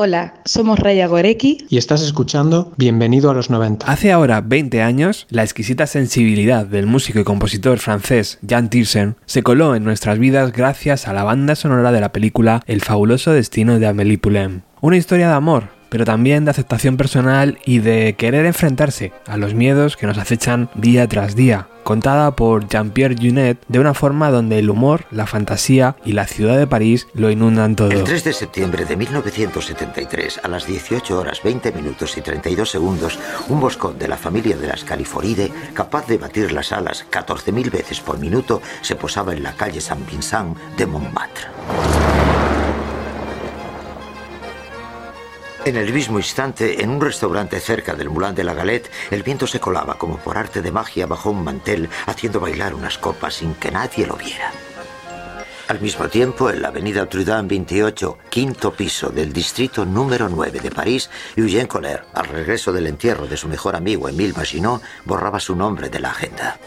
Hola, 0.00 0.34
somos 0.44 0.78
Raya 0.78 1.08
Goreki 1.08 1.66
y 1.68 1.76
estás 1.76 2.02
escuchando 2.02 2.72
Bienvenido 2.76 3.30
a 3.30 3.34
los 3.34 3.50
90. 3.50 3.90
Hace 3.90 4.12
ahora 4.12 4.40
20 4.40 4.80
años, 4.80 5.26
la 5.28 5.42
exquisita 5.42 5.88
sensibilidad 5.88 6.64
del 6.66 6.86
músico 6.86 7.18
y 7.18 7.24
compositor 7.24 7.80
francés 7.80 8.38
Jan 8.48 8.70
Tiersen 8.70 9.16
se 9.26 9.42
coló 9.42 9.74
en 9.74 9.82
nuestras 9.82 10.20
vidas 10.20 10.52
gracias 10.52 11.08
a 11.08 11.12
la 11.12 11.24
banda 11.24 11.56
sonora 11.56 11.90
de 11.90 12.00
la 12.00 12.12
película 12.12 12.62
El 12.68 12.80
fabuloso 12.80 13.32
destino 13.32 13.80
de 13.80 13.88
Amélie 13.88 14.18
Poulain. 14.18 14.62
Una 14.80 14.96
historia 14.96 15.26
de 15.30 15.34
amor, 15.34 15.70
pero 15.88 16.04
también 16.04 16.44
de 16.44 16.50
aceptación 16.50 16.96
personal 16.96 17.58
y 17.64 17.78
de 17.78 18.14
querer 18.16 18.46
enfrentarse 18.46 19.12
a 19.26 19.36
los 19.36 19.54
miedos 19.54 19.96
que 19.96 20.06
nos 20.06 20.18
acechan 20.18 20.70
día 20.74 21.06
tras 21.08 21.34
día, 21.34 21.68
contada 21.84 22.32
por 22.32 22.68
Jean-Pierre 22.68 23.16
Junet 23.18 23.58
de 23.68 23.78
una 23.78 23.94
forma 23.94 24.30
donde 24.30 24.58
el 24.58 24.70
humor, 24.70 25.06
la 25.10 25.26
fantasía 25.26 25.96
y 26.04 26.12
la 26.12 26.26
ciudad 26.26 26.58
de 26.58 26.66
París 26.66 27.06
lo 27.14 27.30
inundan 27.30 27.76
todo. 27.76 27.90
El 27.90 28.04
3 28.04 28.24
de 28.24 28.32
septiembre 28.32 28.84
de 28.84 28.96
1973, 28.96 30.40
a 30.42 30.48
las 30.48 30.66
18 30.66 31.18
horas 31.18 31.42
20 31.42 31.72
minutos 31.72 32.16
y 32.16 32.20
32 32.20 32.70
segundos, 32.70 33.18
un 33.48 33.60
boscón 33.60 33.98
de 33.98 34.08
la 34.08 34.16
familia 34.16 34.56
de 34.56 34.66
las 34.66 34.84
Califoridae, 34.84 35.50
capaz 35.72 36.06
de 36.06 36.18
batir 36.18 36.52
las 36.52 36.72
alas 36.72 37.06
14.000 37.10 37.70
veces 37.70 38.00
por 38.00 38.18
minuto, 38.18 38.60
se 38.82 38.96
posaba 38.96 39.32
en 39.32 39.42
la 39.42 39.54
calle 39.54 39.80
Saint-Vincent 39.80 40.56
de 40.76 40.86
Montmartre. 40.86 42.57
En 45.68 45.76
el 45.76 45.92
mismo 45.92 46.18
instante, 46.18 46.82
en 46.82 46.88
un 46.88 46.98
restaurante 46.98 47.60
cerca 47.60 47.94
del 47.94 48.08
Moulin 48.08 48.34
de 48.34 48.42
la 48.42 48.54
Galette, 48.54 48.90
el 49.10 49.22
viento 49.22 49.46
se 49.46 49.60
colaba 49.60 49.98
como 49.98 50.16
por 50.16 50.38
arte 50.38 50.62
de 50.62 50.72
magia 50.72 51.06
bajo 51.06 51.28
un 51.28 51.44
mantel, 51.44 51.90
haciendo 52.06 52.40
bailar 52.40 52.72
unas 52.72 52.96
copas 52.96 53.34
sin 53.34 53.54
que 53.54 53.70
nadie 53.70 54.06
lo 54.06 54.16
viera. 54.16 54.50
Al 55.68 55.78
mismo 55.78 56.08
tiempo, 56.08 56.48
en 56.48 56.62
la 56.62 56.68
avenida 56.68 57.04
Trudun 57.04 57.46
28, 57.46 58.18
quinto 58.30 58.72
piso 58.72 59.10
del 59.10 59.30
distrito 59.30 59.84
número 59.84 60.30
9 60.30 60.58
de 60.58 60.70
París, 60.70 61.10
Eugène 61.36 61.68
Colère, 61.68 62.04
al 62.14 62.28
regreso 62.28 62.72
del 62.72 62.86
entierro 62.86 63.26
de 63.26 63.36
su 63.36 63.46
mejor 63.46 63.76
amigo 63.76 64.08
Emile 64.08 64.32
Maginot, 64.34 64.80
borraba 65.04 65.38
su 65.38 65.54
nombre 65.54 65.90
de 65.90 66.00
la 66.00 66.12
agenda. 66.12 66.58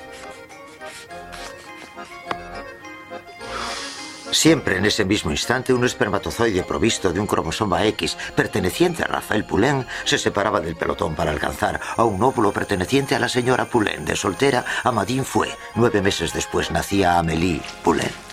Siempre 4.32 4.78
en 4.78 4.86
ese 4.86 5.04
mismo 5.04 5.32
instante, 5.32 5.74
un 5.74 5.84
espermatozoide 5.84 6.64
provisto 6.64 7.12
de 7.12 7.20
un 7.20 7.28
cromosoma 7.28 7.86
X 7.86 8.18
perteneciente 8.36 9.04
a 9.04 9.08
Rafael 9.08 9.44
Poulain 9.44 9.86
se 10.06 10.18
separaba 10.18 10.62
del 10.62 10.78
pelotón 10.78 11.16
para 11.16 11.32
alcanzar 11.32 11.80
a 11.98 12.04
un 12.06 12.24
óvulo 12.24 12.52
perteneciente 12.54 13.14
a 13.14 13.20
la 13.20 13.30
señora 13.30 13.66
Poulain. 13.66 14.06
De 14.06 14.16
soltera, 14.16 14.66
Amadine 14.84 15.26
fue. 15.26 15.50
Nueve 15.76 16.02
meses 16.02 16.34
después 16.34 16.72
nacía 16.72 17.20
Amélie 17.20 17.62
Poulain. 17.84 18.31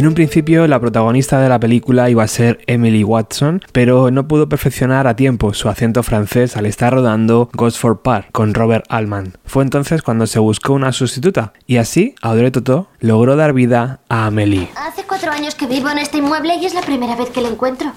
En 0.00 0.06
un 0.06 0.14
principio 0.14 0.66
la 0.66 0.80
protagonista 0.80 1.42
de 1.42 1.50
la 1.50 1.60
película 1.60 2.08
iba 2.08 2.22
a 2.22 2.26
ser 2.26 2.64
Emily 2.66 3.04
Watson, 3.04 3.60
pero 3.70 4.10
no 4.10 4.26
pudo 4.26 4.48
perfeccionar 4.48 5.06
a 5.06 5.14
tiempo 5.14 5.52
su 5.52 5.68
acento 5.68 6.02
francés 6.02 6.56
al 6.56 6.64
estar 6.64 6.94
rodando 6.94 7.50
Gosford 7.52 7.98
Park 7.98 8.28
con 8.32 8.54
Robert 8.54 8.86
Altman. 8.88 9.36
Fue 9.44 9.62
entonces 9.62 10.00
cuando 10.00 10.26
se 10.26 10.38
buscó 10.38 10.72
una 10.72 10.92
sustituta 10.92 11.52
y 11.66 11.76
así 11.76 12.14
Audrey 12.22 12.50
Tautou 12.50 12.86
logró 13.00 13.36
dar 13.36 13.52
vida 13.52 14.00
a 14.08 14.24
Amélie. 14.24 14.70
Hace 14.74 15.04
cuatro 15.04 15.32
años 15.32 15.54
que 15.54 15.66
vivo 15.66 15.90
en 15.90 15.98
este 15.98 16.16
inmueble 16.16 16.54
y 16.54 16.64
es 16.64 16.72
la 16.72 16.80
primera 16.80 17.14
vez 17.14 17.28
que 17.28 17.42
la 17.42 17.48
encuentro. 17.48 17.92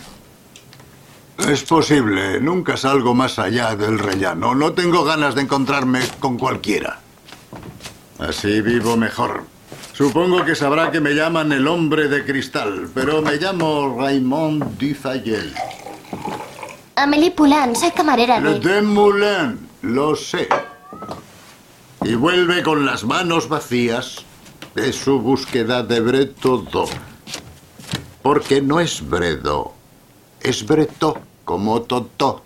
Es 1.48 1.64
posible. 1.64 2.42
Nunca 2.42 2.76
salgo 2.76 3.14
más 3.14 3.40
allá 3.40 3.78
del 3.78 3.98
rellano. 3.98 4.56
No 4.56 4.74
tengo 4.74 5.06
ganas 5.06 5.36
de 5.36 5.44
encontrarme 5.44 6.02
con 6.20 6.38
cualquiera. 6.38 7.00
Así 8.20 8.60
vivo 8.60 8.98
mejor. 8.98 9.53
Supongo 9.94 10.44
que 10.44 10.56
sabrá 10.56 10.90
que 10.90 11.00
me 11.00 11.14
llaman 11.14 11.52
el 11.52 11.68
hombre 11.68 12.08
de 12.08 12.26
cristal, 12.26 12.90
pero 12.96 13.22
me 13.22 13.36
llamo 13.36 13.96
Raymond 13.96 14.78
Dufayel. 14.80 15.54
Amélie 16.96 17.32
Poulain, 17.32 17.76
soy 17.76 17.92
camarera 17.92 18.40
Le 18.40 18.60
de... 18.60 18.82
Moulin, 18.82 19.60
lo 19.84 20.16
sé. 20.16 20.48
Y 22.02 22.16
vuelve 22.16 22.64
con 22.64 22.86
las 22.86 23.04
manos 23.04 23.48
vacías 23.48 24.26
de 24.74 24.92
su 24.94 25.20
búsqueda 25.20 25.84
de 25.84 26.00
Bretodo. 26.00 26.86
Porque 28.24 28.62
no 28.62 28.80
es 28.80 29.08
Bredo, 29.08 29.74
es 30.42 30.66
Breto, 30.66 31.20
como 31.46 31.84
Totó. 31.84 32.42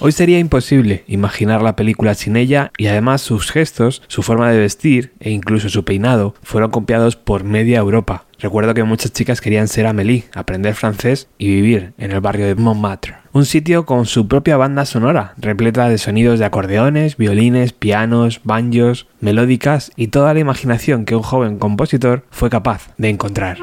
Hoy 0.00 0.12
sería 0.12 0.38
imposible 0.38 1.04
imaginar 1.06 1.62
la 1.62 1.76
película 1.76 2.14
sin 2.14 2.36
ella 2.36 2.72
y 2.76 2.86
además 2.86 3.22
sus 3.22 3.50
gestos, 3.50 4.02
su 4.08 4.22
forma 4.22 4.50
de 4.50 4.58
vestir 4.58 5.12
e 5.20 5.30
incluso 5.30 5.68
su 5.68 5.84
peinado 5.84 6.34
fueron 6.42 6.70
copiados 6.70 7.16
por 7.16 7.44
media 7.44 7.78
Europa. 7.78 8.24
Recuerdo 8.38 8.74
que 8.74 8.84
muchas 8.84 9.12
chicas 9.12 9.40
querían 9.40 9.68
ser 9.68 9.86
Amélie, 9.86 10.24
aprender 10.34 10.74
francés 10.74 11.28
y 11.38 11.48
vivir 11.48 11.94
en 11.98 12.12
el 12.12 12.20
barrio 12.20 12.46
de 12.46 12.54
Montmartre. 12.54 13.16
Un 13.32 13.46
sitio 13.46 13.86
con 13.86 14.06
su 14.06 14.28
propia 14.28 14.56
banda 14.56 14.84
sonora, 14.84 15.34
repleta 15.38 15.88
de 15.88 15.98
sonidos 15.98 16.38
de 16.38 16.44
acordeones, 16.44 17.16
violines, 17.16 17.72
pianos, 17.72 18.40
banjos, 18.44 19.06
melódicas 19.20 19.92
y 19.96 20.08
toda 20.08 20.34
la 20.34 20.40
imaginación 20.40 21.04
que 21.04 21.16
un 21.16 21.22
joven 21.22 21.58
compositor 21.58 22.24
fue 22.30 22.50
capaz 22.50 22.90
de 22.98 23.08
encontrar. 23.08 23.58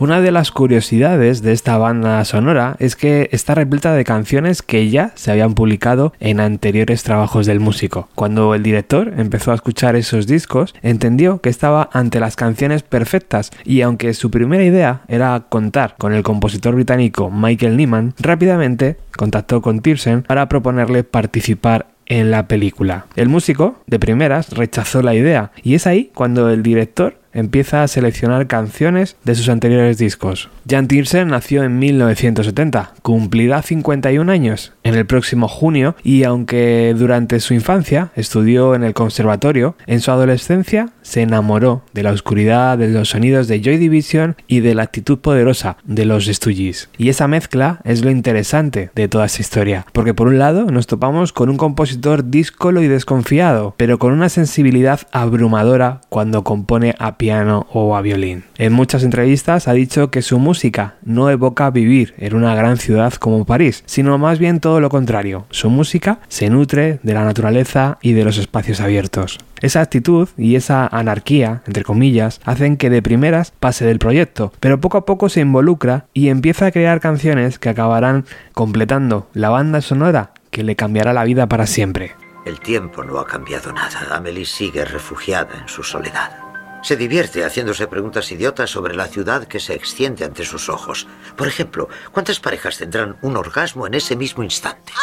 Una 0.00 0.20
de 0.20 0.30
las 0.30 0.52
curiosidades 0.52 1.42
de 1.42 1.50
esta 1.50 1.76
banda 1.76 2.24
sonora 2.24 2.76
es 2.78 2.94
que 2.94 3.28
está 3.32 3.56
repleta 3.56 3.94
de 3.94 4.04
canciones 4.04 4.62
que 4.62 4.88
ya 4.90 5.10
se 5.16 5.32
habían 5.32 5.54
publicado 5.54 6.12
en 6.20 6.38
anteriores 6.38 7.02
trabajos 7.02 7.46
del 7.46 7.58
músico. 7.58 8.08
Cuando 8.14 8.54
el 8.54 8.62
director 8.62 9.12
empezó 9.18 9.50
a 9.50 9.56
escuchar 9.56 9.96
esos 9.96 10.28
discos, 10.28 10.72
entendió 10.82 11.40
que 11.40 11.48
estaba 11.48 11.90
ante 11.92 12.20
las 12.20 12.36
canciones 12.36 12.84
perfectas 12.84 13.50
y 13.64 13.80
aunque 13.80 14.14
su 14.14 14.30
primera 14.30 14.62
idea 14.62 15.00
era 15.08 15.46
contar 15.48 15.96
con 15.98 16.12
el 16.12 16.22
compositor 16.22 16.76
británico 16.76 17.28
Michael 17.28 17.76
Nyman, 17.76 18.14
rápidamente 18.20 18.98
contactó 19.16 19.62
con 19.62 19.80
Tiersen 19.80 20.22
para 20.22 20.48
proponerle 20.48 21.02
participar 21.02 21.88
en 22.06 22.30
la 22.30 22.46
película. 22.46 23.06
El 23.16 23.28
músico, 23.28 23.82
de 23.86 23.98
primeras, 23.98 24.50
rechazó 24.50 25.02
la 25.02 25.16
idea 25.16 25.50
y 25.62 25.74
es 25.74 25.88
ahí 25.88 26.10
cuando 26.14 26.50
el 26.50 26.62
director 26.62 27.18
empieza 27.38 27.82
a 27.82 27.88
seleccionar 27.88 28.46
canciones 28.46 29.16
de 29.24 29.34
sus 29.34 29.48
anteriores 29.48 29.98
discos. 29.98 30.50
Jan 30.68 30.88
Tiersen 30.88 31.28
nació 31.28 31.62
en 31.62 31.78
1970, 31.78 32.92
cumplirá 33.02 33.62
51 33.62 34.30
años 34.30 34.72
en 34.82 34.94
el 34.94 35.06
próximo 35.06 35.48
junio 35.48 35.96
y 36.02 36.24
aunque 36.24 36.94
durante 36.96 37.40
su 37.40 37.54
infancia 37.54 38.10
estudió 38.16 38.74
en 38.74 38.84
el 38.84 38.94
conservatorio, 38.94 39.76
en 39.86 40.00
su 40.00 40.10
adolescencia 40.10 40.90
se 41.02 41.22
enamoró 41.22 41.82
de 41.94 42.02
la 42.02 42.12
oscuridad 42.12 42.76
de 42.78 42.88
los 42.88 43.10
sonidos 43.10 43.48
de 43.48 43.60
Joy 43.62 43.78
Division 43.78 44.36
y 44.46 44.60
de 44.60 44.74
la 44.74 44.82
actitud 44.82 45.18
poderosa 45.18 45.76
de 45.84 46.04
los 46.04 46.26
Stooges. 46.26 46.90
Y 46.98 47.08
esa 47.08 47.28
mezcla 47.28 47.80
es 47.84 48.04
lo 48.04 48.10
interesante 48.10 48.90
de 48.94 49.08
toda 49.08 49.26
esta 49.26 49.42
historia, 49.42 49.86
porque 49.92 50.14
por 50.14 50.28
un 50.28 50.38
lado 50.38 50.66
nos 50.66 50.86
topamos 50.86 51.32
con 51.32 51.48
un 51.48 51.56
compositor 51.56 52.28
díscolo 52.30 52.82
y 52.82 52.88
desconfiado, 52.88 53.74
pero 53.76 53.98
con 53.98 54.12
una 54.12 54.28
sensibilidad 54.28 55.00
abrumadora 55.12 56.00
cuando 56.08 56.44
compone 56.44 56.94
a 56.98 57.16
o 57.30 57.96
a 57.96 58.02
violín. 58.02 58.44
En 58.56 58.72
muchas 58.72 59.02
entrevistas 59.02 59.68
ha 59.68 59.72
dicho 59.72 60.10
que 60.10 60.22
su 60.22 60.38
música 60.38 60.94
no 61.04 61.30
evoca 61.30 61.70
vivir 61.70 62.14
en 62.18 62.34
una 62.34 62.54
gran 62.54 62.76
ciudad 62.78 63.12
como 63.14 63.44
París, 63.44 63.82
sino 63.86 64.18
más 64.18 64.38
bien 64.38 64.60
todo 64.60 64.80
lo 64.80 64.88
contrario. 64.88 65.46
Su 65.50 65.70
música 65.70 66.20
se 66.28 66.50
nutre 66.50 67.00
de 67.02 67.14
la 67.14 67.24
naturaleza 67.24 67.98
y 68.02 68.12
de 68.12 68.24
los 68.24 68.38
espacios 68.38 68.80
abiertos. 68.80 69.38
Esa 69.60 69.80
actitud 69.80 70.28
y 70.36 70.54
esa 70.54 70.86
anarquía, 70.86 71.62
entre 71.66 71.82
comillas, 71.82 72.40
hacen 72.44 72.76
que 72.76 72.90
de 72.90 73.02
primeras 73.02 73.52
pase 73.58 73.84
del 73.84 73.98
proyecto, 73.98 74.52
pero 74.60 74.80
poco 74.80 74.98
a 74.98 75.04
poco 75.04 75.28
se 75.28 75.40
involucra 75.40 76.06
y 76.14 76.28
empieza 76.28 76.66
a 76.66 76.70
crear 76.70 77.00
canciones 77.00 77.58
que 77.58 77.68
acabarán 77.68 78.24
completando 78.52 79.28
la 79.34 79.50
banda 79.50 79.80
sonora 79.80 80.32
que 80.50 80.62
le 80.62 80.76
cambiará 80.76 81.12
la 81.12 81.24
vida 81.24 81.46
para 81.46 81.66
siempre. 81.66 82.12
El 82.44 82.60
tiempo 82.60 83.04
no 83.04 83.18
ha 83.18 83.26
cambiado 83.26 83.72
nada. 83.72 84.16
Amelie 84.16 84.46
sigue 84.46 84.84
refugiada 84.84 85.58
en 85.60 85.68
su 85.68 85.82
soledad. 85.82 86.47
Se 86.88 86.96
divierte 86.96 87.44
haciéndose 87.44 87.86
preguntas 87.86 88.32
idiotas 88.32 88.70
sobre 88.70 88.96
la 88.96 89.08
ciudad 89.08 89.44
que 89.44 89.60
se 89.60 89.74
extiende 89.74 90.24
ante 90.24 90.46
sus 90.46 90.70
ojos. 90.70 91.06
Por 91.36 91.46
ejemplo, 91.46 91.90
¿cuántas 92.12 92.40
parejas 92.40 92.78
tendrán 92.78 93.18
un 93.20 93.36
orgasmo 93.36 93.86
en 93.86 93.92
ese 93.92 94.16
mismo 94.16 94.42
instante? 94.42 94.94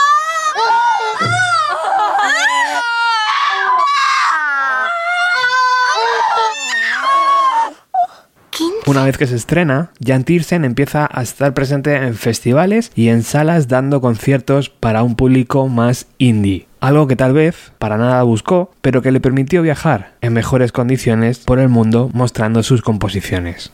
Una 8.87 9.03
vez 9.03 9.17
que 9.17 9.25
se 9.25 9.35
estrena, 9.35 9.89
Jan 9.99 10.25
Tiersen 10.25 10.63
empieza 10.63 11.09
a 11.11 11.23
estar 11.23 11.55
presente 11.55 11.95
en 11.95 12.13
festivales 12.13 12.91
y 12.93 13.09
en 13.09 13.23
salas 13.23 13.67
dando 13.67 13.99
conciertos 13.99 14.69
para 14.69 15.01
un 15.01 15.15
público 15.15 15.67
más 15.67 16.05
indie. 16.19 16.67
Algo 16.81 17.07
que 17.07 17.15
tal 17.15 17.33
vez 17.33 17.71
para 17.79 17.97
nada 17.97 18.21
buscó, 18.21 18.71
pero 18.81 19.01
que 19.01 19.11
le 19.11 19.19
permitió 19.19 19.63
viajar 19.63 20.13
en 20.21 20.33
mejores 20.33 20.71
condiciones 20.71 21.39
por 21.39 21.57
el 21.57 21.69
mundo 21.69 22.11
mostrando 22.13 22.61
sus 22.61 22.83
composiciones. 22.83 23.71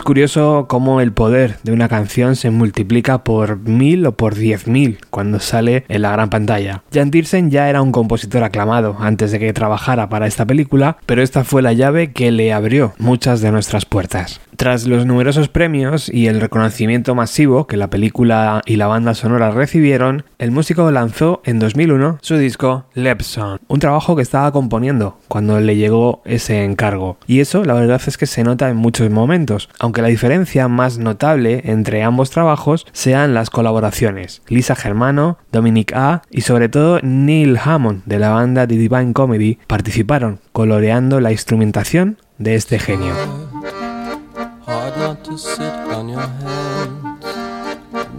Es 0.00 0.04
curioso 0.04 0.64
cómo 0.66 1.02
el 1.02 1.12
poder 1.12 1.58
de 1.62 1.72
una 1.72 1.86
canción 1.86 2.34
se 2.34 2.50
multiplica 2.50 3.22
por 3.22 3.58
mil 3.58 4.06
o 4.06 4.12
por 4.12 4.34
diez 4.34 4.66
mil 4.66 4.96
cuando 5.10 5.40
sale 5.40 5.84
en 5.88 6.02
la 6.02 6.12
gran 6.12 6.30
pantalla. 6.30 6.82
Jan 6.92 7.10
Tiersen 7.10 7.50
ya 7.50 7.68
era 7.68 7.82
un 7.82 7.92
compositor 7.92 8.42
aclamado 8.42 8.96
antes 9.00 9.32
de 9.32 9.38
que 9.38 9.52
trabajara 9.52 10.08
para 10.08 10.26
esta 10.26 10.46
película, 10.46 10.96
pero 11.06 11.22
esta 11.22 11.44
fue 11.44 11.62
la 11.62 11.72
llave 11.72 12.12
que 12.12 12.30
le 12.30 12.52
abrió 12.52 12.94
muchas 12.98 13.40
de 13.40 13.52
nuestras 13.52 13.84
puertas. 13.84 14.40
Tras 14.60 14.86
los 14.86 15.06
numerosos 15.06 15.48
premios 15.48 16.10
y 16.12 16.26
el 16.26 16.38
reconocimiento 16.38 17.14
masivo 17.14 17.66
que 17.66 17.78
la 17.78 17.88
película 17.88 18.60
y 18.66 18.76
la 18.76 18.88
banda 18.88 19.14
sonora 19.14 19.50
recibieron, 19.52 20.24
el 20.38 20.50
músico 20.50 20.90
lanzó 20.90 21.40
en 21.46 21.58
2001 21.58 22.18
su 22.20 22.36
disco 22.36 22.84
Lepson, 22.92 23.58
un 23.68 23.80
trabajo 23.80 24.16
que 24.16 24.22
estaba 24.22 24.52
componiendo 24.52 25.16
cuando 25.28 25.58
le 25.60 25.76
llegó 25.76 26.20
ese 26.26 26.62
encargo. 26.64 27.16
Y 27.26 27.40
eso 27.40 27.64
la 27.64 27.72
verdad 27.72 28.02
es 28.06 28.18
que 28.18 28.26
se 28.26 28.44
nota 28.44 28.68
en 28.68 28.76
muchos 28.76 29.08
momentos, 29.08 29.70
aunque 29.78 30.02
la 30.02 30.08
diferencia 30.08 30.68
más 30.68 30.98
notable 30.98 31.62
entre 31.64 32.02
ambos 32.02 32.28
trabajos 32.28 32.86
sean 32.92 33.32
las 33.32 33.48
colaboraciones. 33.48 34.42
Lisa 34.48 34.74
Dominic 35.50 35.92
A 35.94 36.22
y 36.30 36.42
sobre 36.42 36.68
todo 36.68 37.00
Neil 37.02 37.58
Hammond 37.58 38.04
de 38.04 38.18
la 38.18 38.30
banda 38.30 38.66
The 38.66 38.76
Divine 38.76 39.12
Comedy 39.14 39.58
participaron 39.66 40.40
coloreando 40.52 41.20
la 41.20 41.32
instrumentación 41.32 42.18
de 42.38 42.54
este 42.54 42.78
genio. 42.78 43.14
hard 44.90 44.96
not 44.98 45.24
to 45.24 45.38
sit 45.38 45.74
on 45.96 46.08
your 46.08 46.20
hands, 46.20 47.24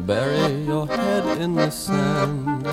bury 0.05 0.63
your 0.65 0.87
head 0.87 1.41
in 1.41 1.55
the 1.55 1.69
sand. 1.69 2.65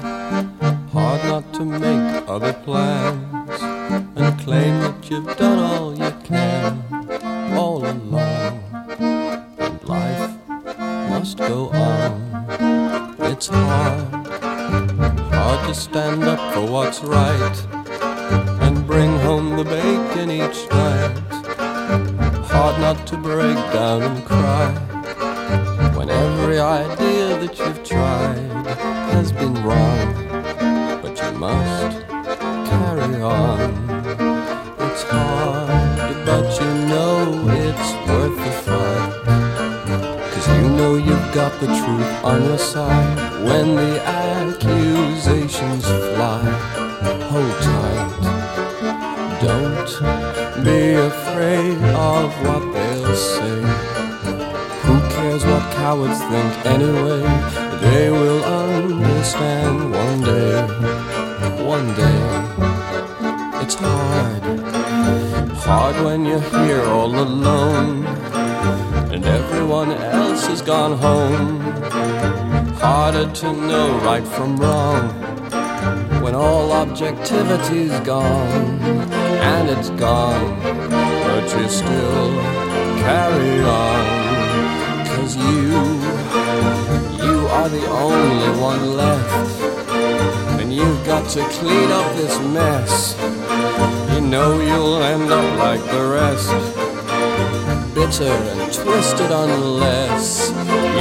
Hard 0.93 1.23
not 1.25 1.53
to 1.55 1.65
make 1.65 2.25
other 2.27 2.55
plans 2.65 3.61
and 4.17 4.41
claim 4.41 4.81
that 4.81 5.11
you've 5.11 5.37
done 5.37 5.59
all 5.59 5.91
you 5.95 6.13
can 6.25 6.83
all 7.57 7.85
along. 7.85 8.63
And 9.59 9.89
life 9.89 10.31
must 11.11 11.39
go 11.39 11.69
on. 11.71 12.28
It's 13.31 13.47
hard, 13.47 14.27
hard 15.33 15.69
to 15.69 15.75
stand 15.75 16.25
up 16.25 16.55
for 16.55 16.65
what's 16.67 17.03
right 17.03 17.67
and 18.63 18.87
bring 18.87 19.11
home 19.19 19.55
the 19.55 19.65
bacon 19.65 20.31
each 20.31 20.67
night. 20.71 21.13
Hard 22.47 22.81
not 22.81 23.07
to 23.09 23.19
break 23.19 23.57
down 23.71 24.03
and 24.03 24.25
cry 24.25 24.73
when 25.95 26.09
every 26.09 26.59
idea 26.59 27.39
that 27.39 27.59
you've 27.59 27.85
tried 27.85 28.67
has 29.13 29.31
been 29.31 29.55
wrong. 29.63 30.15
But 31.03 31.21
you 31.23 31.39
must 31.39 32.07
carry 32.09 33.21
on. 33.21 33.78
The 41.61 41.67
truth 41.67 42.25
on 42.25 42.45
your 42.45 42.59
side 42.59 43.45
when 43.45 43.75
the 43.75 44.01
accusations 44.05 45.85
fly. 45.85 46.43
Hold 47.31 47.57
tight. 47.63 48.11
Don't 49.41 50.65
be 50.65 50.95
afraid 50.95 51.79
of 51.95 52.29
what 52.45 52.63
they'll 52.73 53.15
say. 53.15 53.61
Who 54.85 54.95
cares 55.15 55.45
what 55.45 55.65
cowards 55.75 56.21
think 56.31 56.67
anyway? 56.67 57.23
They 57.81 58.11
will 58.11 58.45
understand 58.45 59.93
one 59.93 60.21
day. 60.23 60.55
One 61.65 61.89
day. 61.95 62.23
It's 63.63 63.75
hard. 63.75 64.43
Hard 65.67 65.97
when 66.05 66.25
you're 66.25 66.41
here 66.41 66.83
all 66.85 67.15
alone. 67.15 68.28
Everyone 69.29 69.93
else 69.93 70.47
has 70.47 70.63
gone 70.63 70.97
home. 70.97 71.61
Harder 72.81 73.31
to 73.41 73.53
know 73.53 73.99
right 73.99 74.27
from 74.27 74.57
wrong. 74.57 75.09
When 76.23 76.35
all 76.35 76.73
objectivity's 76.73 78.01
gone. 78.01 78.81
And 79.53 79.69
it's 79.69 79.91
gone. 79.91 80.59
But 80.63 81.45
you 81.59 81.69
still 81.69 82.31
carry 83.05 83.61
on. 83.61 85.07
Cause 85.13 85.37
you, 85.37 85.63
you 87.23 87.37
are 87.59 87.69
the 87.69 87.87
only 87.87 88.61
one 88.61 88.97
left. 88.97 89.61
And 90.61 90.73
you've 90.73 91.05
got 91.05 91.29
to 91.31 91.47
clean 91.59 91.91
up 91.91 92.17
this 92.17 92.39
mess. 92.41 93.15
You 94.15 94.23
know 94.23 94.59
you'll 94.59 95.03
end 95.03 95.31
up 95.31 95.59
like 95.59 95.85
the 95.91 96.03
rest. 96.19 96.88
Bitter 97.99 98.31
and 98.31 98.73
twisted 98.73 99.33
unless 99.33 100.53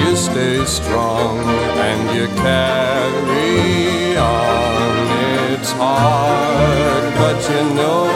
you 0.01 0.15
stay 0.15 0.65
strong 0.65 1.37
and 1.77 2.17
you 2.17 2.25
carry 2.41 4.17
on. 4.17 5.53
It's 5.53 5.71
hard, 5.73 7.13
but 7.21 7.37
you 7.51 7.75
know 7.77 8.09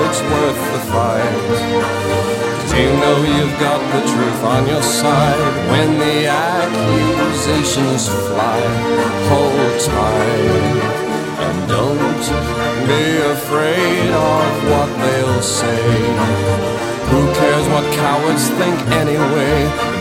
it's 0.00 0.20
worth 0.32 0.62
the 0.72 0.80
fight. 0.90 1.44
Cause 2.56 2.72
you 2.72 2.88
know 3.02 3.20
you've 3.36 3.60
got 3.60 3.80
the 3.92 4.00
truth 4.10 4.42
on 4.44 4.66
your 4.66 4.82
side 4.82 5.68
when 5.70 5.98
the 5.98 6.26
accusations 6.28 8.08
fly. 8.08 8.60
Hold 9.28 9.78
tight 9.78 11.02
and 11.44 11.68
don't 11.68 12.24
be 12.88 13.04
afraid 13.36 14.08
of 14.08 14.70
what 14.70 14.88
they'll 15.02 15.42
say. 15.42 16.71
Who 17.12 17.20
cares 17.34 17.68
what 17.68 17.84
cowards 17.94 18.48
think 18.48 18.78
anyway? 19.02 19.56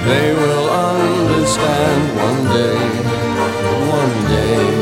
They 0.05 0.33
will 0.33 0.69
understand 0.69 2.01
one 2.15 2.43
day, 2.55 2.79
one 3.99 4.15
day. 4.31 4.80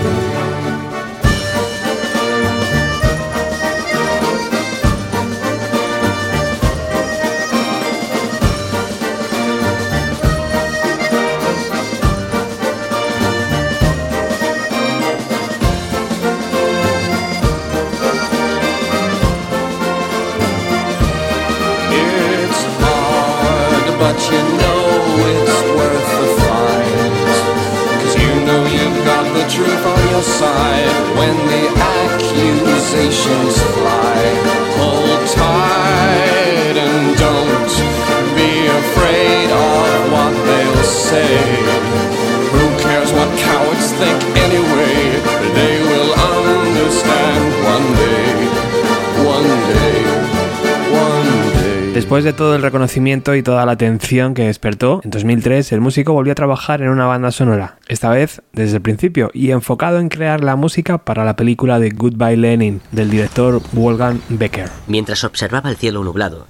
Después 52.09 52.23
de 52.23 52.33
todo 52.33 52.55
el 52.55 52.63
reconocimiento 52.63 53.35
y 53.35 53.43
toda 53.43 53.67
la 53.67 53.73
atención 53.73 54.33
que 54.33 54.47
despertó, 54.47 54.99
en 55.03 55.11
2003 55.11 55.71
el 55.73 55.79
músico 55.79 56.11
volvió 56.11 56.31
a 56.31 56.35
trabajar 56.35 56.81
en 56.81 56.89
una 56.89 57.05
banda 57.05 57.29
sonora, 57.31 57.77
esta 57.87 58.09
vez 58.09 58.41
desde 58.51 58.77
el 58.77 58.81
principio 58.81 59.29
y 59.31 59.51
enfocado 59.51 59.99
en 59.99 60.09
crear 60.09 60.43
la 60.43 60.55
música 60.55 60.97
para 60.97 61.23
la 61.23 61.35
película 61.35 61.77
de 61.77 61.91
Goodbye 61.91 62.35
Lenin 62.35 62.81
del 62.91 63.11
director 63.11 63.61
Wolfgang 63.73 64.21
Becker. 64.27 64.71
Mientras 64.87 65.23
observaba 65.23 65.69
el 65.69 65.77
cielo 65.77 66.03
nublado, 66.03 66.47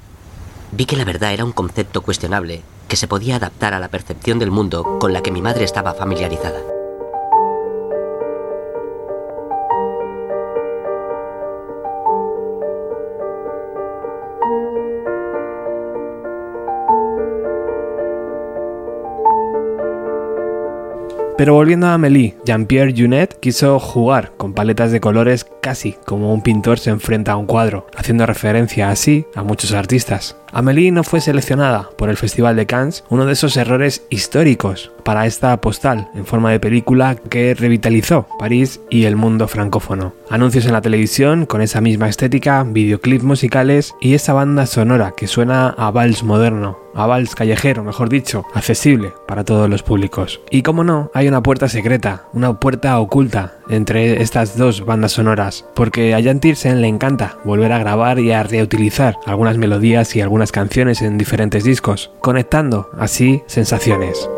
vi 0.71 0.85
que 0.85 0.95
la 0.95 1.03
verdad 1.03 1.33
era 1.33 1.43
un 1.43 1.51
concepto 1.51 2.03
cuestionable 2.03 2.61
que 2.87 2.95
se 2.95 3.09
podía 3.09 3.35
adaptar 3.35 3.73
a 3.73 3.79
la 3.79 3.89
percepción 3.89 4.39
del 4.39 4.51
mundo 4.51 4.97
con 4.97 5.11
la 5.11 5.21
que 5.21 5.31
mi 5.33 5.41
madre 5.41 5.65
estaba 5.65 5.93
familiarizada. 5.93 6.78
Pero 21.39 21.53
volviendo 21.53 21.87
a 21.87 21.93
Amélie, 21.93 22.35
Jean-Pierre 22.43 22.93
Junet 22.93 23.39
quiso 23.39 23.79
jugar 23.79 24.33
con 24.35 24.53
paletas 24.53 24.91
de 24.91 24.99
colores 24.99 25.47
casi 25.61 25.93
como 26.05 26.33
un 26.33 26.41
pintor 26.43 26.79
se 26.79 26.89
enfrenta 26.89 27.31
a 27.31 27.37
un 27.37 27.45
cuadro, 27.45 27.87
haciendo 27.95 28.25
referencia 28.25 28.89
así 28.89 29.25
a 29.35 29.43
muchos 29.43 29.71
artistas. 29.71 30.35
Amélie 30.51 30.91
no 30.91 31.03
fue 31.03 31.21
seleccionada 31.21 31.89
por 31.97 32.09
el 32.09 32.17
Festival 32.17 32.55
de 32.55 32.65
Cannes, 32.65 33.03
uno 33.09 33.25
de 33.25 33.33
esos 33.33 33.55
errores 33.57 34.03
históricos 34.09 34.91
para 35.03 35.25
esta 35.25 35.59
postal 35.61 36.09
en 36.15 36.25
forma 36.25 36.51
de 36.51 36.59
película 36.59 37.15
que 37.15 37.53
revitalizó 37.53 38.27
París 38.37 38.79
y 38.89 39.05
el 39.05 39.15
mundo 39.15 39.47
francófono. 39.47 40.13
Anuncios 40.29 40.65
en 40.65 40.73
la 40.73 40.81
televisión 40.81 41.45
con 41.45 41.61
esa 41.61 41.81
misma 41.81 42.09
estética, 42.09 42.63
videoclips 42.63 43.23
musicales 43.23 43.95
y 44.01 44.13
esa 44.13 44.33
banda 44.33 44.65
sonora 44.65 45.13
que 45.15 45.27
suena 45.27 45.69
a 45.69 45.91
vals 45.91 46.23
moderno, 46.23 46.77
a 46.93 47.05
vals 47.07 47.35
callejero, 47.35 47.83
mejor 47.83 48.09
dicho, 48.09 48.45
accesible 48.53 49.13
para 49.27 49.43
todos 49.43 49.69
los 49.69 49.83
públicos. 49.83 50.41
Y 50.49 50.63
como 50.63 50.83
no, 50.83 51.11
hay 51.13 51.27
una 51.27 51.41
puerta 51.41 51.69
secreta, 51.69 52.23
una 52.33 52.59
puerta 52.59 52.99
oculta 52.99 53.53
entre 53.69 54.21
estas 54.21 54.57
dos 54.57 54.85
bandas 54.85 55.13
sonoras, 55.13 55.65
porque 55.75 56.13
a 56.13 56.21
Jan 56.21 56.39
Tiersen 56.39 56.81
le 56.81 56.87
encanta 56.87 57.37
volver 57.43 57.71
a 57.71 57.79
grabar 57.79 58.19
y 58.19 58.31
a 58.31 58.43
reutilizar 58.43 59.17
algunas 59.25 59.57
melodías 59.57 60.15
y 60.15 60.21
algunas 60.39 60.51
canciones 60.53 61.01
en 61.01 61.17
diferentes 61.17 61.65
discos, 61.65 62.11
conectando 62.21 62.89
así 62.97 63.43
sensaciones. 63.47 64.29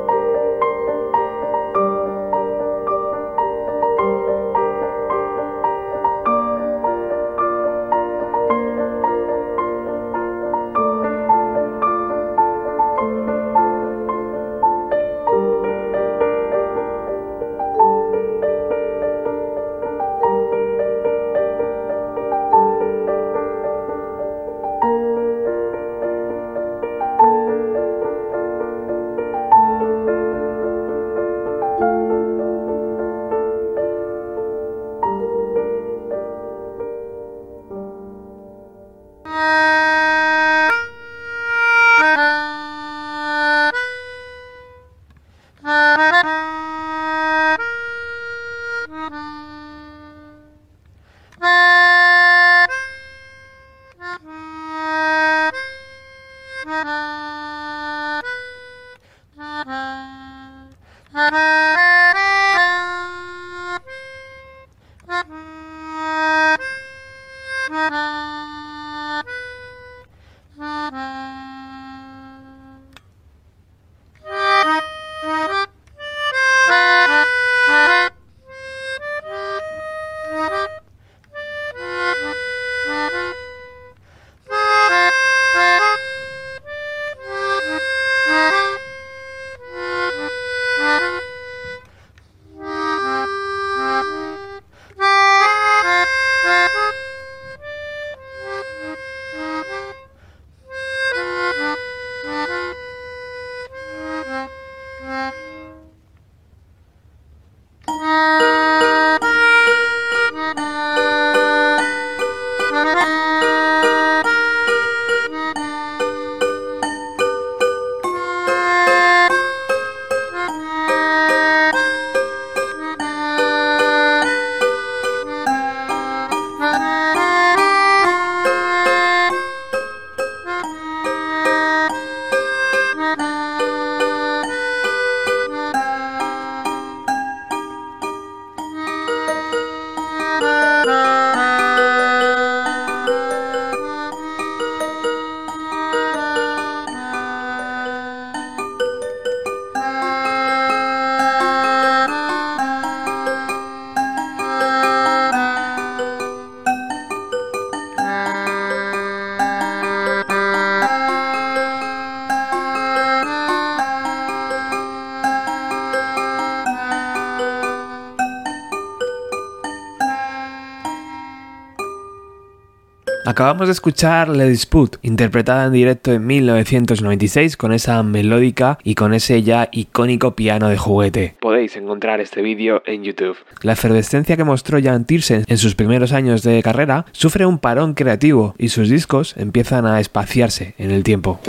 Acabamos 173.23 173.67
de 173.67 173.73
escuchar 173.73 174.29
Le 174.29 174.49
Dispute, 174.49 174.97
interpretada 175.03 175.67
en 175.67 175.73
directo 175.73 176.12
en 176.12 176.25
1996 176.25 177.55
con 177.55 177.71
esa 177.71 178.01
melódica 178.01 178.79
y 178.84 178.95
con 178.95 179.13
ese 179.13 179.43
ya 179.43 179.69
icónico 179.71 180.36
piano 180.36 180.69
de 180.69 180.77
juguete. 180.77 181.36
Podéis 181.39 181.75
encontrar 181.75 182.19
este 182.19 182.41
vídeo 182.41 182.81
en 182.88 183.03
YouTube. 183.03 183.38
La 183.62 183.73
efervescencia 183.73 184.36
que 184.36 184.43
mostró 184.43 184.79
Jan 184.81 185.05
Tiersen 185.05 185.43
en 185.47 185.57
sus 185.60 185.75
primeros 185.75 186.13
años 186.13 186.41
de 186.41 186.63
carrera 186.63 187.05
sufre 187.12 187.45
un 187.45 187.60
parón 187.60 187.93
creativo 187.93 188.55
y 188.57 188.69
sus 188.69 188.89
discos 188.89 189.36
empiezan 189.38 189.86
a 189.86 189.99
espaciarse 189.99 190.73
en 190.79 190.89
el 190.89 191.03
tiempo. 191.03 191.39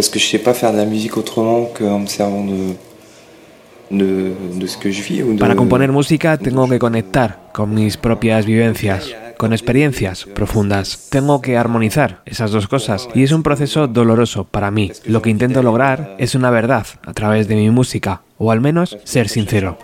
Para 5.38 5.56
componer 5.56 5.90
música 5.90 6.36
tengo 6.36 6.68
que 6.68 6.78
conectar 6.78 7.50
con 7.52 7.74
mis 7.74 7.96
propias 7.96 8.44
vivencias 8.44 9.21
con 9.42 9.52
experiencias 9.52 10.24
profundas. 10.36 11.08
Tengo 11.10 11.42
que 11.42 11.56
armonizar 11.56 12.22
esas 12.26 12.52
dos 12.52 12.68
cosas 12.68 13.08
y 13.12 13.24
es 13.24 13.32
un 13.32 13.42
proceso 13.42 13.88
doloroso 13.88 14.44
para 14.44 14.70
mí. 14.70 14.92
Lo 15.04 15.20
que 15.20 15.30
intento 15.30 15.64
lograr 15.64 16.14
es 16.18 16.36
una 16.36 16.48
verdad 16.50 16.86
a 17.04 17.12
través 17.12 17.48
de 17.48 17.56
mi 17.56 17.68
música, 17.68 18.22
o 18.38 18.52
al 18.52 18.60
menos 18.60 18.96
ser 19.02 19.28
sincero. 19.28 19.78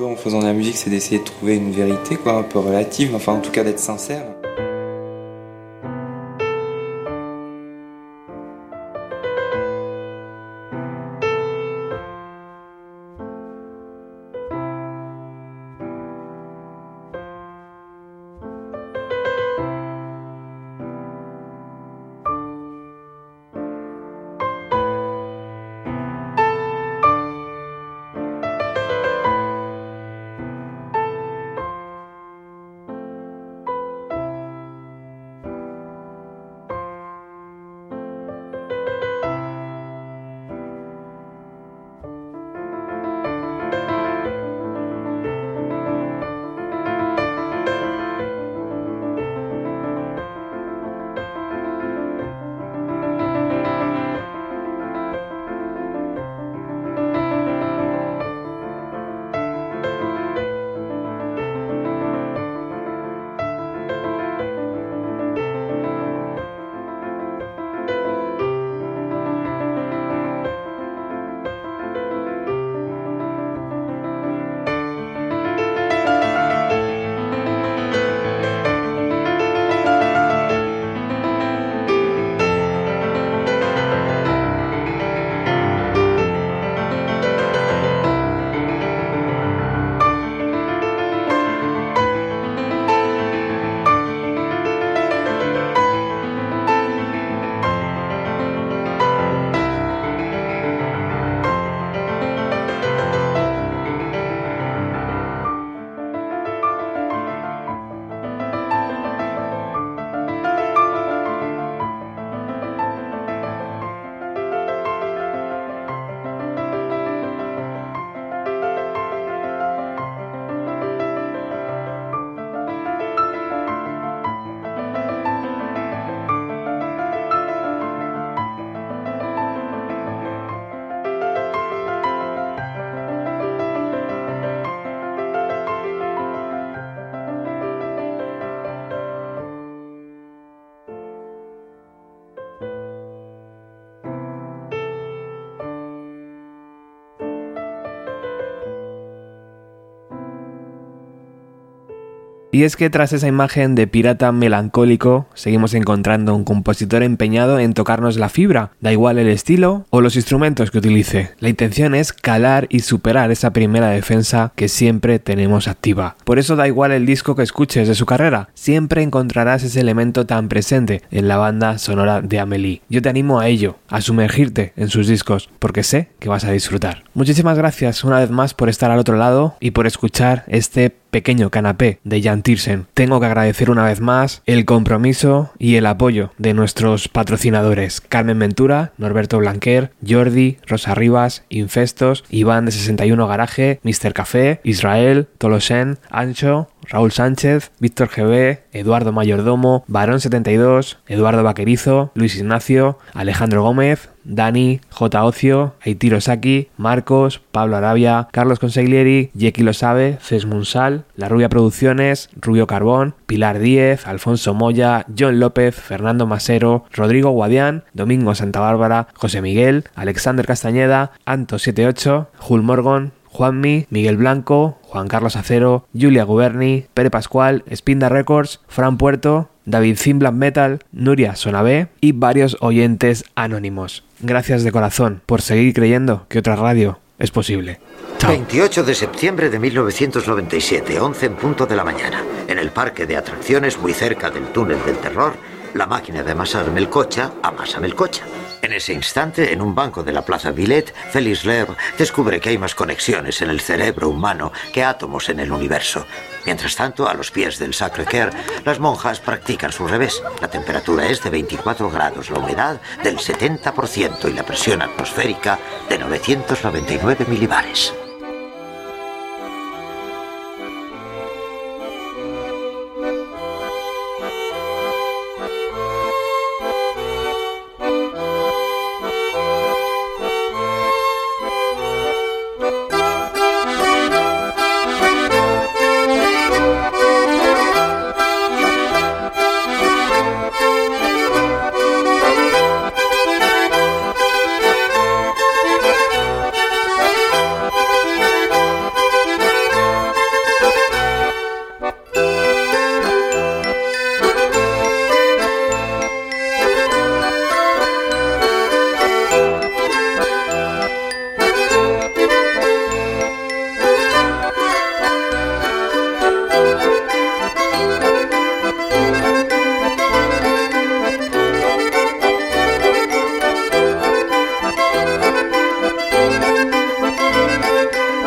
Y 152.58 152.64
es 152.64 152.74
que 152.74 152.90
tras 152.90 153.12
esa 153.12 153.28
imagen 153.28 153.76
de 153.76 153.86
pirata 153.86 154.32
melancólico, 154.32 155.28
seguimos 155.34 155.74
encontrando 155.74 156.34
un 156.34 156.42
compositor 156.42 157.04
empeñado 157.04 157.60
en 157.60 157.72
tocarnos 157.72 158.16
la 158.16 158.28
fibra, 158.28 158.72
da 158.80 158.90
igual 158.90 159.20
el 159.20 159.28
estilo 159.28 159.86
o 159.90 160.00
los 160.00 160.16
instrumentos 160.16 160.72
que 160.72 160.78
utilice. 160.78 161.30
La 161.38 161.50
intención 161.50 161.94
es 161.94 162.12
calar 162.12 162.66
y 162.68 162.80
superar 162.80 163.30
esa 163.30 163.52
primera 163.52 163.90
defensa 163.90 164.50
que 164.56 164.66
siempre 164.66 165.20
tenemos 165.20 165.68
activa. 165.68 166.16
Por 166.24 166.40
eso 166.40 166.56
da 166.56 166.66
igual 166.66 166.90
el 166.90 167.06
disco 167.06 167.36
que 167.36 167.44
escuches 167.44 167.86
de 167.86 167.94
su 167.94 168.06
carrera, 168.06 168.48
siempre 168.54 169.04
encontrarás 169.04 169.62
ese 169.62 169.78
elemento 169.78 170.26
tan 170.26 170.48
presente 170.48 171.02
en 171.12 171.28
la 171.28 171.36
banda 171.36 171.78
sonora 171.78 172.22
de 172.22 172.40
Amelie. 172.40 172.82
Yo 172.88 173.00
te 173.00 173.08
animo 173.08 173.38
a 173.38 173.46
ello, 173.46 173.76
a 173.88 174.00
sumergirte 174.00 174.72
en 174.74 174.88
sus 174.88 175.06
discos, 175.06 175.48
porque 175.60 175.84
sé 175.84 176.08
que 176.18 176.28
vas 176.28 176.42
a 176.42 176.50
disfrutar. 176.50 177.04
Muchísimas 177.14 177.56
gracias 177.56 178.02
una 178.02 178.18
vez 178.18 178.30
más 178.30 178.54
por 178.54 178.68
estar 178.68 178.90
al 178.90 178.98
otro 178.98 179.16
lado 179.16 179.54
y 179.60 179.70
por 179.70 179.86
escuchar 179.86 180.42
este 180.48 180.92
pequeño 181.10 181.50
canapé 181.50 182.00
de 182.04 182.22
Jan 182.22 182.42
Tiersen. 182.42 182.86
Tengo 182.94 183.20
que 183.20 183.26
agradecer 183.26 183.70
una 183.70 183.84
vez 183.84 184.00
más 184.00 184.42
el 184.46 184.64
compromiso 184.64 185.52
y 185.58 185.76
el 185.76 185.86
apoyo 185.86 186.32
de 186.38 186.54
nuestros 186.54 187.08
patrocinadores 187.08 188.00
Carmen 188.00 188.38
Ventura, 188.38 188.92
Norberto 188.98 189.38
Blanquer, 189.38 189.92
Jordi, 190.06 190.58
Rosa 190.66 190.94
Rivas, 190.94 191.44
Infestos, 191.48 192.24
Iván 192.30 192.66
de 192.66 192.72
61 192.72 193.26
Garaje, 193.26 193.80
Mr. 193.82 194.12
Café, 194.12 194.60
Israel, 194.64 195.28
Tolosen, 195.38 195.98
Ancho, 196.10 196.68
Raúl 196.88 197.12
Sánchez, 197.12 197.70
Víctor 197.80 198.08
GB, 198.08 198.60
Eduardo 198.72 199.12
Mayordomo, 199.12 199.84
Barón 199.86 200.20
72, 200.20 200.98
Eduardo 201.06 201.42
Vaquerizo, 201.42 202.12
Luis 202.14 202.36
Ignacio, 202.36 202.98
Alejandro 203.12 203.62
Gómez, 203.62 204.08
Dani, 204.28 204.80
J. 204.90 205.24
Ocio, 205.24 205.74
Aitiro 205.84 206.20
Saki, 206.20 206.68
Marcos, 206.76 207.40
Pablo 207.50 207.76
Arabia, 207.76 208.28
Carlos 208.30 208.58
Consiglieri, 208.58 209.30
Yeki 209.34 209.62
Lo 209.62 209.72
Sabe, 209.72 210.18
Cés 210.20 210.46
Munsal, 210.46 211.04
La 211.16 211.28
Rubia 211.28 211.48
Producciones, 211.48 212.30
Rubio 212.40 212.66
Carbón, 212.66 213.14
Pilar 213.26 213.58
Díez, 213.58 214.06
Alfonso 214.06 214.54
Moya, 214.54 215.06
John 215.18 215.40
López, 215.40 215.74
Fernando 215.74 216.26
Masero, 216.26 216.84
Rodrigo 216.92 217.30
Guadián, 217.30 217.84
Domingo 217.94 218.34
Santa 218.34 218.60
Bárbara, 218.60 219.08
José 219.14 219.42
Miguel, 219.42 219.84
Alexander 219.94 220.46
Castañeda, 220.46 221.12
Anto78, 221.26 222.28
Jul 222.38 222.62
Morgon, 222.62 223.12
Juanmi, 223.38 223.86
Miguel 223.88 224.16
Blanco, 224.16 224.78
Juan 224.82 225.06
Carlos 225.06 225.36
Acero, 225.36 225.86
Julia 225.96 226.24
Guberni, 226.24 226.86
Pere 226.92 227.08
Pascual, 227.08 227.62
Spinda 227.72 228.08
Records, 228.08 228.58
Fran 228.66 228.98
Puerto, 228.98 229.48
David 229.64 229.96
Zimblan 229.96 230.36
Metal, 230.36 230.80
Nuria 230.90 231.36
Sonabé 231.36 231.86
y 232.00 232.10
varios 232.10 232.56
oyentes 232.58 233.24
anónimos. 233.36 234.02
Gracias 234.18 234.64
de 234.64 234.72
corazón 234.72 235.22
por 235.24 235.40
seguir 235.40 235.72
creyendo 235.72 236.26
que 236.28 236.40
otra 236.40 236.56
radio 236.56 236.98
es 237.20 237.30
posible. 237.30 237.78
Chao. 238.18 238.32
28 238.32 238.82
de 238.82 238.94
septiembre 238.96 239.50
de 239.50 239.60
1997, 239.60 240.98
11 240.98 241.26
en 241.26 241.36
punto 241.36 241.64
de 241.64 241.76
la 241.76 241.84
mañana. 241.84 242.24
En 242.48 242.58
el 242.58 242.72
parque 242.72 243.06
de 243.06 243.18
atracciones, 243.18 243.78
muy 243.78 243.92
cerca 243.92 244.30
del 244.30 244.46
túnel 244.46 244.84
del 244.84 244.96
terror, 244.96 245.34
la 245.74 245.86
máquina 245.86 246.24
de 246.24 246.32
amasar 246.32 246.72
melcocha 246.72 247.30
amasa 247.44 247.78
melcocha. 247.78 248.24
En 248.62 248.72
ese 248.72 248.92
instante, 248.92 249.52
en 249.52 249.62
un 249.62 249.74
banco 249.74 250.02
de 250.02 250.12
la 250.12 250.24
Plaza 250.24 250.50
Villette, 250.50 250.92
Félix 251.10 251.44
Lerre 251.44 251.76
descubre 251.96 252.40
que 252.40 252.50
hay 252.50 252.58
más 252.58 252.74
conexiones 252.74 253.40
en 253.40 253.50
el 253.50 253.60
cerebro 253.60 254.08
humano 254.08 254.52
que 254.72 254.84
átomos 254.84 255.28
en 255.28 255.40
el 255.40 255.52
universo. 255.52 256.06
Mientras 256.44 256.74
tanto, 256.74 257.08
a 257.08 257.14
los 257.14 257.30
pies 257.30 257.58
del 257.58 257.74
Sacré-Cœur, 257.74 258.30
las 258.64 258.80
monjas 258.80 259.20
practican 259.20 259.72
su 259.72 259.86
revés. 259.86 260.22
La 260.40 260.48
temperatura 260.48 261.06
es 261.06 261.22
de 261.22 261.30
24 261.30 261.90
grados, 261.90 262.30
la 262.30 262.38
humedad 262.38 262.80
del 263.02 263.18
70% 263.18 264.28
y 264.28 264.32
la 264.32 264.44
presión 264.44 264.82
atmosférica 264.82 265.58
de 265.88 265.98
999 265.98 267.26
milibares. 267.28 267.92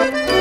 ¿Está 0.01 0.40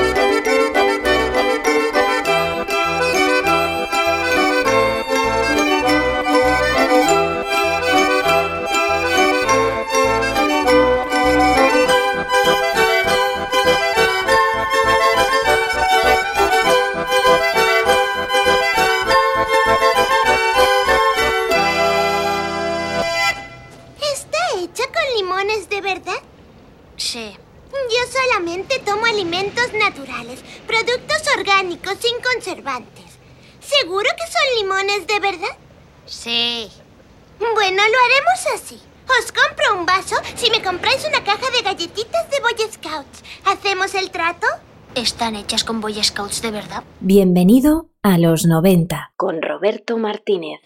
hechas 45.40 45.64
con 45.64 45.80
Boy 45.80 45.94
Scouts 46.02 46.42
de 46.42 46.50
verdad? 46.50 46.84
Bienvenido 47.00 47.88
a 48.02 48.18
los 48.18 48.46
90 48.46 49.12
con 49.16 49.40
Roberto 49.42 49.96
Martínez. 49.96 50.60